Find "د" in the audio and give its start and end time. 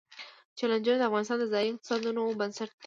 0.99-1.03, 1.39-1.45